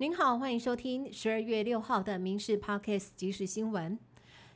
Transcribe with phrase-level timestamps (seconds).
[0.00, 3.98] 您好，欢迎收听十二月六号的《民事 Podcast 即时新闻》。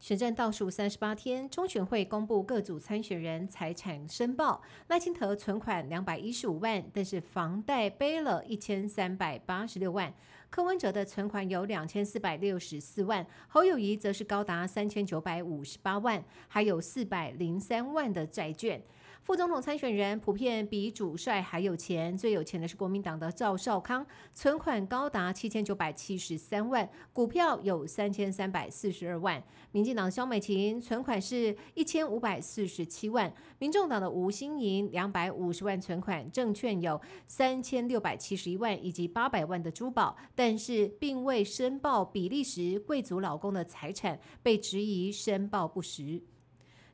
[0.00, 4.60] 选战倒数三十八天，中选会公布各组参选人财产申报。
[4.88, 10.12] 赖清德存款两百一十五万，但是房贷背了一千三百八十六万。
[10.50, 18.82] 柯文哲的存款有两千四百六十四万，侯友谊则是高达三千九百五十八万，还有四百零三万的债券。
[19.28, 29.44] 副总统参选人普遍比主帅还有钱，最有钱的是国民党的赵少康，存款高达七千九百七十三万，股票有三千三百四十二万。
[29.70, 46.22] 民进党肖美琴存款是一千五百四十七万，民众党的吴新盈两百五十万存款，证券有三千六百七十一万以及八百万的珠宝，但是并未申报比利时贵族老公的财产，被质疑申报不实。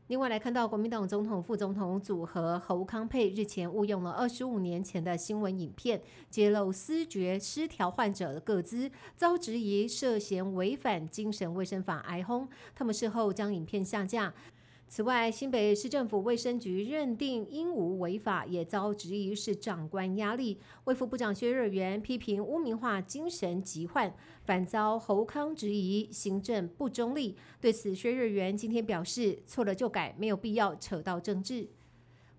[0.08, 12.46] 另外来看到国民党总统、副总统组合侯康佩日前误用了二十五年前的新闻影片，揭露思觉失调患者的个资，遭质疑涉嫌违反精神卫生法，挨轰。
[12.74, 14.34] 他们事后将影片下架。
[14.94, 20.60] 此外，新北市政府卫生局认定鹦鹉违法，也遭质疑是长官压力。
[20.84, 27.34] 卫副部长薛日元批评污名化精神疾患，反遭侯康质疑行政不中立。
[27.60, 31.66] 对此，薛日元今天表示，错了就改，没有必要扯到政治。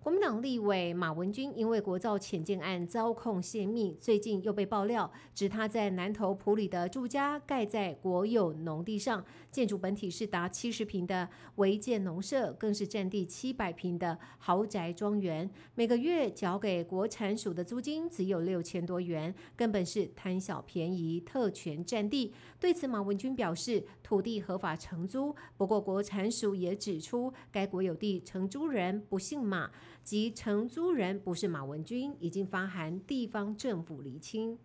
[0.06, 22.32] 国民党立委马文君因为国造潜舰案遭控泄密，最近又被爆料，指他在南投埔里的住家盖在国有农地上，建筑本体是达七十平的违建农舍，更是占地七百平的豪宅庄园，每个月缴给国产署的租金只有六千多元，根本是贪小便宜、特权占地。
[22.60, 29.68] 对此，马文君表示，土地合法承租，不过国产署也指出，该国有地承租人不姓马。
[30.06, 34.56] 即承租人不是马文君，已经发函地方政府厘清。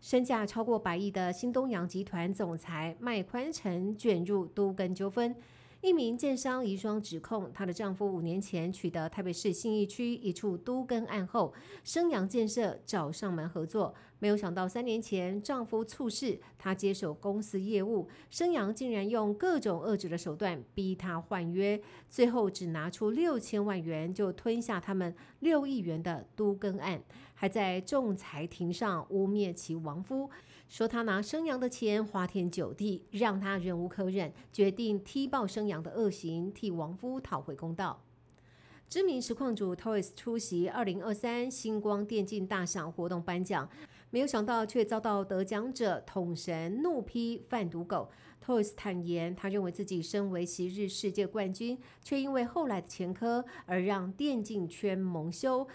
[0.00, 5.34] 身价超过百亿的新东阳集团总裁麦宽成卷入都根纠纷。
[5.80, 27.02] 一名建商遗孀指控，她的丈夫五年前取得台北市信义区一处都根案后，生阳建设找上门合作，没有想到三年前丈夫猝逝，她接手公司业务，生阳竟然用各种遏制的手段逼她换约，最后只拿出六千万元就吞下他们六亿元的都更案，
[27.34, 30.30] 还在仲裁庭上污蔑其亡夫。
[30.68, 38.04] 说他拿生阳的钱花天酒地，让他忍无可忍，决定踢爆生阳的恶行，替亡夫讨回公道。
[38.88, 43.68] 知名实况主 Toys 出席二零二三星光电竞大赏活动颁奖，
[44.10, 48.10] 没有想到却遭到得奖者统神怒批贩毒狗。
[48.44, 55.68] Toys 坦言，他认为自己身为昔日世界冠军，却因为后来的前科而让电竞圈蒙羞。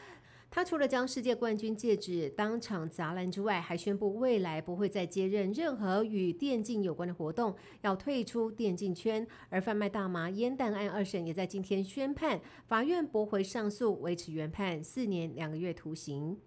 [0.51, 9.25] 他除了将世界冠军戒指当场砸烂之外，还宣布未来不会再接任任何与电竞有关的活动，要退出电竞圈。
[9.50, 16.38] 而贩卖大麻烟弹案二审也在今天宣判，法院驳回上诉，维持原判四年两个月徒刑。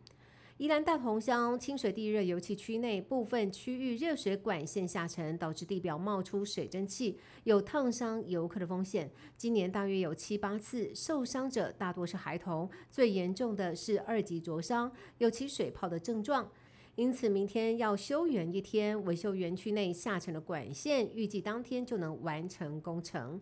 [0.59, 9.09] 宜兰大同乡清水地热油气区内部分区域热水管线下沉，导致地表冒出水蒸气，有烫伤游客的风险。
[9.37, 16.51] 今年大约有七八次，受伤者大多是孩童，最严重的是二级灼伤，有起水泡的症状。
[16.97, 23.41] 因此，明天要休园一天，维修园区内下沉的管线，预计当天就能完成工程。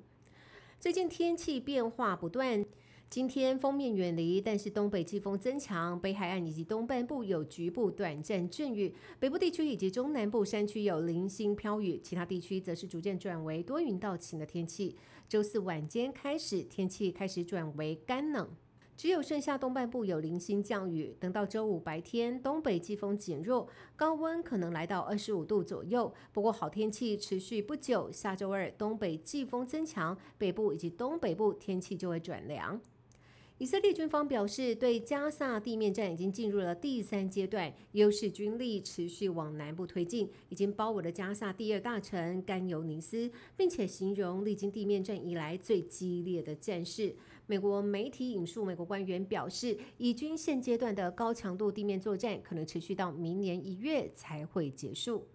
[0.78, 2.62] 最近天气变化不断。
[3.09, 14.97] 今天封面远离，但是东北季风增强，北海岸以及东半部有局部短暂阵雨，北部地区以及中南部山区有零星飘雨，其他地区则是逐渐转为多云到晴的天气。
[15.28, 18.50] 周四晚间开始，天气开始转为干冷，
[18.97, 21.16] 只有剩下东半部有零星降雨。
[21.21, 26.12] 等到周五白天，东北季风减弱，高温可能来到二十五度左右。
[26.33, 32.78] 不过好天气持续不久，下周二东北季风增强，北部以及东北部天气就会转凉。
[33.59, 47.16] 以色列军方表示，对加萨地面战已经进入了第三阶段，优势军力持续往南部推进，已经包围了加萨第二大城甘尤尼斯，并且形容历经地面战以来最激烈的战事。
[47.47, 55.27] 美国媒体引述美国官员表示，以军现阶段的高强度地面作战可能持续到明年一月才会结束。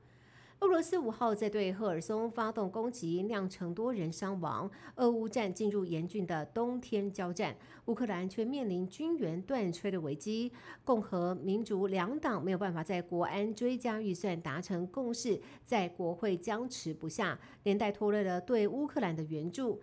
[0.62, 4.70] 俄罗斯五号在对赫尔松发动攻击，酿成多人伤亡。
[4.98, 7.56] 俄乌战进入严峻的冬天交战，
[7.86, 10.52] 乌克兰却面临军援断炊的危机。
[10.86, 19.82] 共和、民族两党没有办法在国安追加预算达成共识，在国会僵持不下，连带拖累了对乌克兰的援助。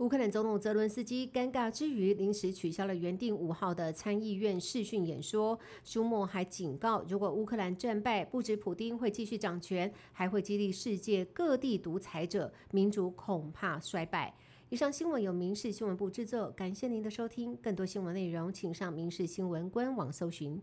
[0.00, 5.58] 乌克兰总统泽伦斯基尴尬之余，临时取消了原定五号的参议院视讯演说。
[5.84, 14.34] 舒默还警告，如果乌克兰战败，不止普丁会继续掌权，还会激励世界各地独裁者，民主恐怕衰败。
[14.70, 17.54] 以上新闻由民事新闻部制作，感谢您的收听。
[17.56, 20.58] 更多新闻内容，请上民事新闻官网搜寻。